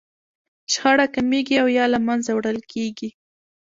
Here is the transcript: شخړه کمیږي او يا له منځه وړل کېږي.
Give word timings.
شخړه 0.73 1.05
کمیږي 1.15 1.55
او 1.61 1.67
يا 1.77 1.85
له 1.93 1.99
منځه 2.07 2.31
وړل 2.33 2.59
کېږي. 2.71 3.09